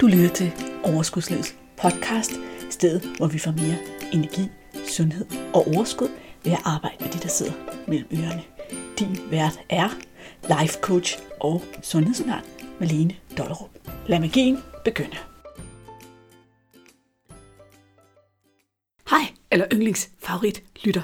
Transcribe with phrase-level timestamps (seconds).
[0.00, 0.52] Du lytter til
[0.84, 2.32] Overskudslivets podcast,
[2.70, 3.76] stedet hvor vi får mere
[4.12, 4.48] energi,
[4.88, 6.08] sundhed og overskud
[6.44, 7.52] ved at arbejde med de, der sidder
[7.88, 8.42] mellem ørerne.
[8.98, 9.88] Din vært er
[10.42, 12.44] life coach og sundhedsundern
[12.80, 13.70] Malene Dollerup.
[14.06, 15.16] Lad magien begynde.
[19.10, 21.02] Hej, eller yndlingsfavorit lytter.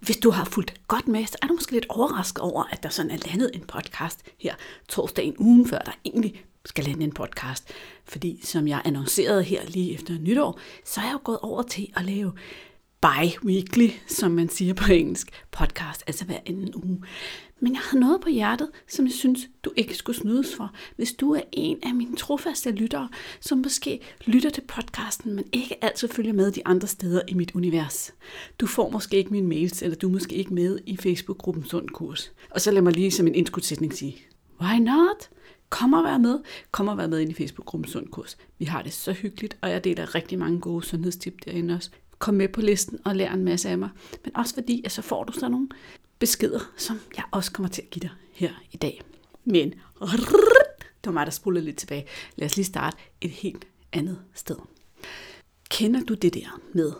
[0.00, 2.88] Hvis du har fulgt godt med, så er du måske lidt overrasket over, at der
[2.88, 4.54] sådan er landet en podcast her
[4.88, 7.72] torsdag en før der egentlig skal lande en podcast.
[8.04, 11.92] Fordi som jeg annoncerede her lige efter nytår, så er jeg jo gået over til
[11.96, 12.32] at lave
[13.00, 17.02] bi-weekly, som man siger på engelsk, podcast, altså hver anden uge.
[17.60, 20.72] Men jeg har noget på hjertet, som jeg synes, du ikke skulle snydes for.
[20.96, 23.08] Hvis du er en af mine trofaste lyttere,
[23.40, 27.52] som måske lytter til podcasten, men ikke altid følger med de andre steder i mit
[27.54, 28.14] univers.
[28.60, 31.88] Du får måske ikke mine mails, eller du er måske ikke med i Facebook-gruppen Sund
[31.88, 32.32] Kurs.
[32.50, 34.16] Og så lad mig lige som en indskudsætning sige,
[34.60, 35.30] why not?
[35.68, 36.38] Kom og vær med.
[36.70, 38.36] Kom og vær med ind i Facebook-gruppen Sund Kurs.
[38.58, 41.90] Vi har det så hyggeligt, og jeg deler rigtig mange gode sundhedstip derinde også.
[42.18, 43.88] Kom med på listen og lær en masse af mig.
[44.24, 45.68] Men også fordi, at så får du sådan nogle
[46.18, 49.02] beskeder, som jeg også kommer til at give dig her i dag.
[49.44, 52.06] Men det var mig, der spolede lidt tilbage.
[52.36, 54.56] Lad os lige starte et helt andet sted.
[55.70, 56.92] Kender du det der med,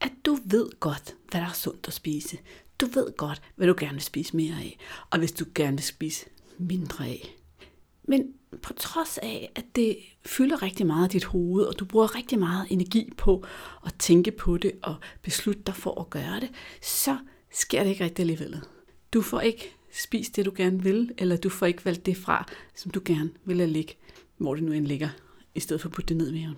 [0.00, 2.38] at du ved godt, hvad der er sundt at spise?
[2.80, 4.78] Du ved godt, hvad du gerne vil spise mere af,
[5.10, 6.26] og hvis du gerne vil spise
[6.58, 7.36] mindre af.
[8.04, 12.16] Men på trods af, at det fylder rigtig meget af dit hoved, og du bruger
[12.16, 13.44] rigtig meget energi på
[13.86, 16.50] at tænke på det og beslutte dig for at gøre det,
[16.82, 17.18] så
[17.52, 18.60] sker det ikke rigtig alligevel.
[19.14, 22.46] Du får ikke spist det, du gerne vil, eller du får ikke valgt det fra,
[22.74, 23.94] som du gerne vil lade ligge,
[24.36, 25.08] hvor det nu end ligger,
[25.54, 26.56] i stedet for at putte det ned i maven.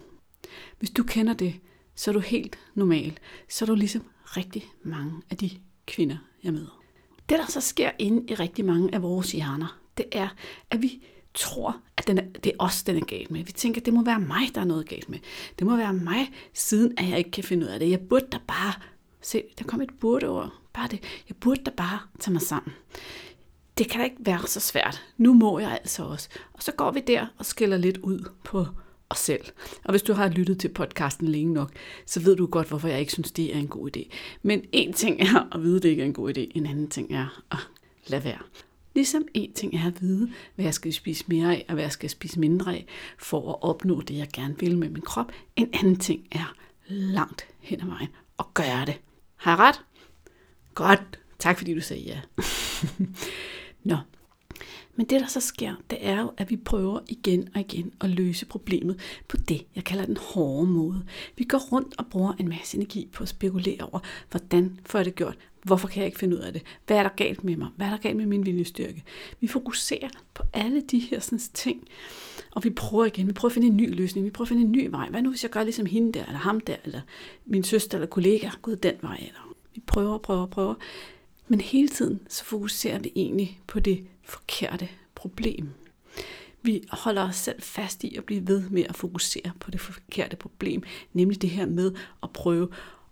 [0.78, 1.54] Hvis du kender det,
[1.94, 3.18] så er du helt normal.
[3.48, 5.50] Så er du ligesom rigtig mange af de
[5.86, 6.82] kvinder, jeg møder.
[7.28, 10.28] Det, der så sker inde i rigtig mange af vores hjerner, det er,
[10.70, 11.04] at vi
[11.34, 13.44] tror, at den er, det er os, den er galt med.
[13.44, 15.18] Vi tænker, at det må være mig, der er noget galt med.
[15.58, 17.90] Det må være mig, siden at jeg ikke kan finde ud af det.
[17.90, 18.72] Jeg burde da bare,
[19.20, 21.00] se, der kom et burde over, bare det.
[21.28, 22.72] Jeg burde da bare tage mig sammen.
[23.78, 25.02] Det kan da ikke være så svært.
[25.16, 26.28] Nu må jeg altså også.
[26.52, 28.66] Og så går vi der og skiller lidt ud på
[29.10, 29.44] os selv.
[29.84, 31.72] Og hvis du har lyttet til podcasten længe nok,
[32.06, 34.10] så ved du godt, hvorfor jeg ikke synes, det er en god idé.
[34.42, 36.40] Men en ting er at vide, at det ikke er en god idé.
[36.54, 37.58] En anden ting er at
[38.06, 38.38] lade være.
[38.94, 41.92] Ligesom en ting er at vide, hvad jeg skal spise mere af, og hvad jeg
[41.92, 42.86] skal spise mindre af,
[43.18, 45.32] for at opnå det, jeg gerne vil med min krop.
[45.56, 46.54] En anden ting er
[46.86, 49.00] langt hen ad vejen at gøre det.
[49.36, 49.80] Har jeg ret?
[50.74, 51.18] Godt.
[51.38, 52.20] Tak fordi du sagde ja.
[53.90, 53.96] Nå.
[54.96, 58.10] Men det, der så sker, det er jo, at vi prøver igen og igen at
[58.10, 61.06] løse problemet på det, jeg kalder den hårde måde.
[61.36, 64.00] Vi går rundt og bruger en masse energi på at spekulere over,
[64.30, 65.38] hvordan får jeg det gjort?
[65.64, 66.62] Hvorfor kan jeg ikke finde ud af det?
[66.86, 67.68] Hvad er der galt med mig?
[67.76, 69.04] Hvad er der galt med min viljestyrke?
[69.40, 71.88] Vi fokuserer på alle de her sådan, ting,
[72.50, 73.26] og vi prøver igen.
[73.26, 74.26] Vi prøver at finde en ny løsning.
[74.26, 75.08] Vi prøver at finde en ny vej.
[75.10, 77.00] Hvad nu, hvis jeg gør ligesom hende der, eller ham der, eller
[77.46, 78.50] min søster eller kollega?
[78.62, 79.16] gået den vej.
[79.20, 80.74] Eller vi prøver og prøver og prøver.
[81.48, 85.68] Men hele tiden så fokuserer vi egentlig på det forkerte problem.
[86.62, 90.36] Vi holder os selv fast i at blive ved med at fokusere på det forkerte
[90.36, 90.82] problem,
[91.12, 91.92] nemlig det her med
[92.22, 92.68] at prøve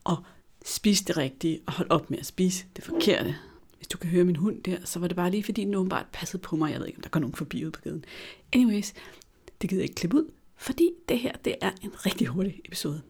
[0.06, 0.16] at
[0.64, 3.36] spise det rigtige og holde op med at spise det forkerte.
[3.76, 6.06] Hvis du kan høre min hund der, så var det bare lige fordi den åbenbart
[6.12, 6.72] passede på mig.
[6.72, 8.04] Jeg ved ikke, om der går nogen forbi ud på gaden.
[8.52, 8.92] Anyways,
[9.62, 13.02] det gider jeg ikke klippe ud, fordi det her det er en rigtig hurtig episode.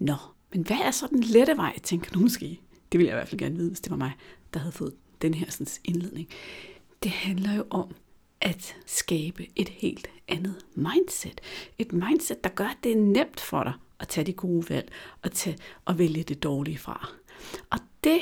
[0.00, 0.14] Nå,
[0.52, 2.60] men hvad er så den lette vej, tænker du måske?
[2.92, 4.12] Det ville jeg i hvert fald gerne vide, hvis det var mig,
[4.54, 6.28] der havde fået den her sådan, indledning.
[7.02, 7.94] Det handler jo om
[8.40, 11.40] at skabe et helt andet mindset.
[11.78, 14.92] Et mindset, der gør, at det er nemt for dig at tage de gode valg
[15.22, 17.10] og, tage, og vælge det dårlige fra.
[17.70, 18.20] Og det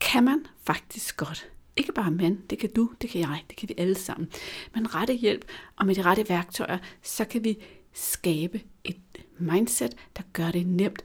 [0.00, 1.48] kan man faktisk godt.
[1.76, 4.28] Ikke bare man, det kan du, det kan jeg, det kan vi alle sammen.
[4.74, 5.44] Men rette hjælp
[5.76, 7.58] og med de rette værktøjer, så kan vi
[7.92, 9.00] skabe et
[9.38, 11.02] mindset, der gør det nemt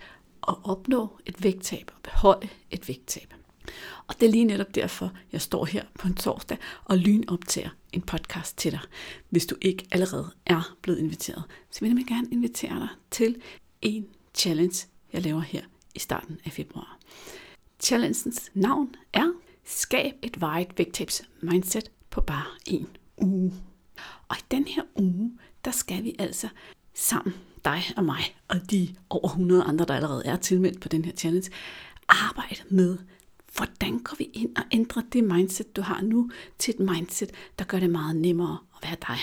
[0.48, 3.34] at opnå et vægttab og beholde et vægttab.
[4.08, 8.02] Og det er lige netop derfor, jeg står her på en torsdag og lynoptager en
[8.02, 8.80] podcast til dig.
[9.30, 13.36] Hvis du ikke allerede er blevet inviteret, så vil jeg gerne invitere dig til
[13.82, 15.62] en challenge, jeg laver her
[15.96, 17.00] i starten af februar.
[17.80, 19.32] Challengens navn er
[19.66, 23.54] Skab et varigt vægttabs mindset på bare en uge.
[24.28, 26.48] Og i den her uge, der skal vi altså
[26.94, 27.34] sammen,
[27.66, 31.12] dig og mig, og de over 100 andre, der allerede er tilmeldt på den her
[31.12, 31.52] challenge,
[32.10, 32.98] arbejde med,
[33.56, 37.66] hvordan går vi ind og ændrer det mindset, du har nu, til et mindset, der
[37.66, 39.18] gør det meget nemmere at være dig.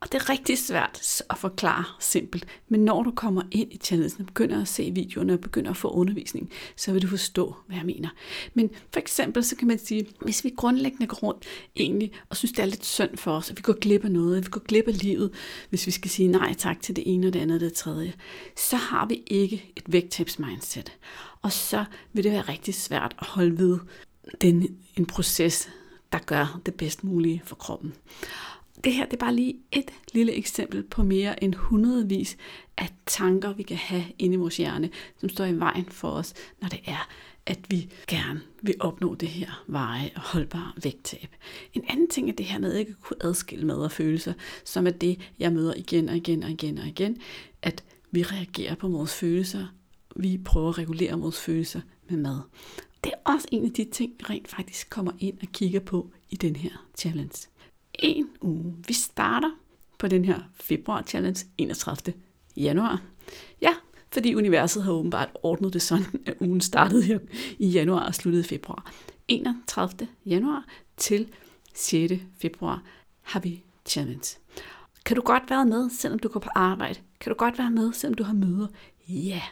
[0.00, 4.20] Og det er rigtig svært at forklare simpelt, men når du kommer ind i challengen
[4.20, 7.76] og begynder at se videoerne og begynder at få undervisning, så vil du forstå, hvad
[7.76, 8.08] jeg mener.
[8.54, 11.44] Men for eksempel så kan man sige, hvis vi grundlæggende går rundt
[11.76, 14.36] egentlig og synes, det er lidt synd for os, at vi går glip af noget,
[14.36, 15.30] at vi går glip af livet,
[15.68, 18.12] hvis vi skal sige nej tak til det ene og det andet og det tredje,
[18.56, 20.92] så har vi ikke et vægttabsmindset.
[21.42, 23.78] Og så vil det være rigtig svært at holde ved
[24.40, 25.68] den, en proces,
[26.12, 27.94] der gør det bedst mulige for kroppen
[28.84, 32.36] det her det er bare lige et lille eksempel på mere end hundredvis
[32.76, 34.90] af tanker, vi kan have inde i vores hjerne,
[35.20, 37.08] som står i vejen for os, når det er,
[37.46, 41.28] at vi gerne vil opnå det her veje og holdbare vægttab.
[41.74, 44.32] En anden ting er det her med at ikke kunne adskille mad og følelser,
[44.64, 47.18] som er det, jeg møder igen og igen og igen og igen,
[47.62, 49.66] at vi reagerer på vores følelser,
[50.16, 52.40] vi prøver at regulere vores følelser med mad.
[53.04, 56.10] Det er også en af de ting, vi rent faktisk kommer ind og kigger på
[56.30, 57.48] i den her challenge
[57.98, 58.74] en uge.
[58.86, 59.50] Vi starter
[59.98, 62.14] på den her februar challenge 31.
[62.56, 63.02] januar.
[63.62, 63.74] Ja,
[64.12, 67.18] fordi universet har åbenbart ordnet det sådan, at ugen startede her
[67.58, 68.92] i januar og sluttede i februar.
[69.28, 70.08] 31.
[70.26, 70.64] januar
[70.96, 71.28] til
[71.74, 72.12] 6.
[72.38, 72.82] februar
[73.22, 74.38] har vi challenge.
[75.04, 77.00] Kan du godt være med, selvom du går på arbejde?
[77.20, 78.66] Kan du godt være med, selvom du har møder?
[79.08, 79.42] Ja.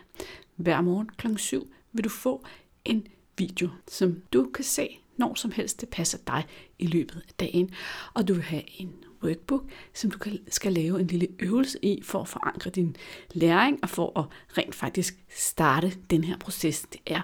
[0.57, 1.37] Hver morgen kl.
[1.37, 2.45] 7 vil du få
[2.85, 3.07] en
[3.39, 6.45] video, som du kan se når som helst det passer dig
[6.79, 7.71] i løbet af dagen.
[8.15, 9.65] Og du vil have en workbook,
[9.95, 10.19] som du
[10.49, 12.97] skal lave en lille øvelse i for at forankre din
[13.33, 14.25] læring og for at
[14.59, 16.87] rent faktisk starte den her proces.
[16.93, 17.21] Det er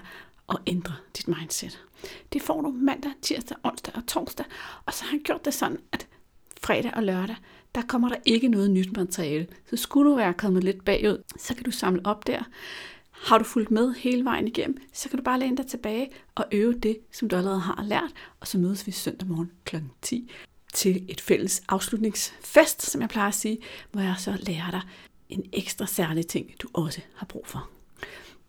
[0.49, 1.85] at ændre dit mindset.
[2.33, 4.45] Det får du mandag, tirsdag, onsdag og torsdag.
[4.85, 6.07] Og så har jeg gjort det sådan, at
[6.61, 7.35] fredag og lørdag,
[7.75, 9.47] der kommer der ikke noget nyt materiale.
[9.69, 12.43] Så skulle du være kommet lidt bagud, så kan du samle op der.
[13.21, 16.45] Har du fulgt med hele vejen igennem, så kan du bare læne dig tilbage og
[16.51, 19.75] øve det, som du allerede har lært, og så mødes vi søndag morgen kl.
[20.01, 20.31] 10
[20.73, 23.57] til et fælles afslutningsfest, som jeg plejer at sige,
[23.91, 24.81] hvor jeg så lærer dig
[25.29, 27.69] en ekstra særlig ting, du også har brug for.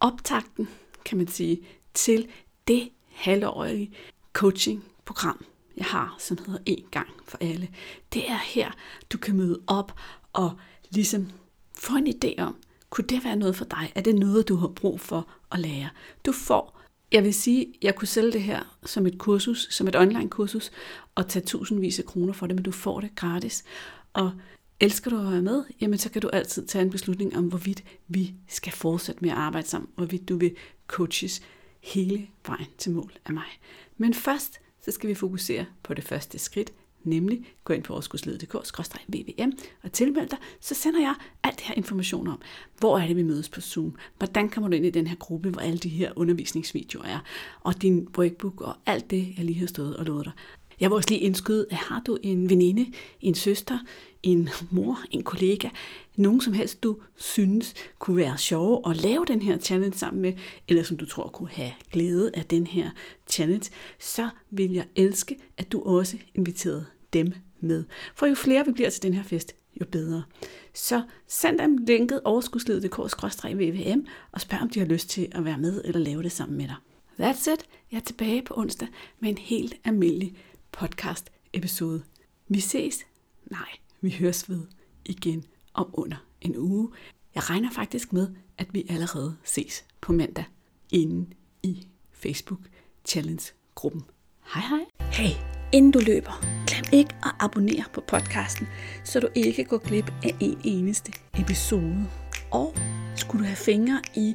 [0.00, 0.68] optakten,
[1.04, 1.60] kan man sige,
[1.94, 2.28] til
[2.68, 3.92] det halvårige
[4.32, 5.44] coaching-program,
[5.76, 7.68] jeg har, som hedder En gang for alle.
[8.12, 8.70] Det er her,
[9.12, 9.92] du kan møde op
[10.32, 10.52] og
[10.90, 11.30] ligesom
[11.78, 12.56] få en idé om,
[12.90, 13.92] kunne det være noget for dig?
[13.94, 15.88] Er det noget, du har brug for at lære?
[16.26, 16.81] Du får
[17.12, 20.30] jeg vil sige, at jeg kunne sælge det her som et kursus, som et online
[20.30, 20.70] kursus,
[21.14, 23.64] og tage tusindvis af kroner for det, men du får det gratis.
[24.12, 24.32] Og
[24.80, 27.84] elsker du at være med, jamen så kan du altid tage en beslutning om, hvorvidt
[28.08, 31.42] vi skal fortsætte med at arbejde sammen, hvorvidt du vil coaches
[31.80, 33.60] hele vejen til mål af mig.
[33.96, 36.72] Men først, så skal vi fokusere på det første skridt,
[37.04, 42.28] nemlig gå ind på overskudsledet.dk-vvm og tilmeld dig, så sender jeg alt det her information
[42.28, 42.40] om,
[42.78, 45.50] hvor er det, vi mødes på Zoom, hvordan kommer du ind i den her gruppe,
[45.50, 47.18] hvor alle de her undervisningsvideoer er,
[47.60, 50.32] og din workbook og alt det, jeg lige har stået og lovet dig.
[50.82, 52.86] Jeg vil også lige indskyde, at har du en veninde,
[53.20, 53.78] en søster,
[54.22, 55.68] en mor, en kollega,
[56.16, 60.32] nogen som helst, du synes kunne være sjov at lave den her challenge sammen med,
[60.68, 62.90] eller som du tror kunne have glæde af den her
[63.28, 67.84] challenge, så vil jeg elske, at du også inviterede dem med.
[68.14, 70.22] For jo flere vi bliver til den her fest, jo bedre.
[70.74, 75.82] Så send dem linket overskudslivet.dk-vvm og spørg, om de har lyst til at være med
[75.84, 76.76] eller lave det sammen med dig.
[77.20, 77.64] That's it.
[77.92, 78.88] Jeg er tilbage på onsdag
[79.20, 80.36] med en helt almindelig
[80.72, 82.02] podcast episode.
[82.48, 83.06] Vi ses.
[83.50, 83.68] Nej,
[84.00, 84.66] vi høres ved
[85.04, 86.88] igen om under en uge.
[87.34, 90.44] Jeg regner faktisk med, at vi allerede ses på mandag
[90.90, 91.30] inde
[91.62, 92.60] i Facebook
[93.04, 93.42] Challenge
[93.74, 94.02] gruppen.
[94.54, 95.08] Hej hej.
[95.12, 95.34] Hey,
[95.72, 98.66] inden du løber, glem ikke at abonnere på podcasten,
[99.04, 102.06] så du ikke går glip af en eneste episode.
[102.50, 102.74] Og
[103.16, 104.34] skulle du have fingre i